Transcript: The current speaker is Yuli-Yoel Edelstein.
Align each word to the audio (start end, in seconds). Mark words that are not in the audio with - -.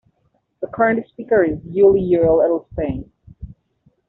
The 0.61 0.67
current 0.67 1.05
speaker 1.09 1.43
is 1.43 1.59
Yuli-Yoel 1.59 2.43
Edelstein. 2.43 3.11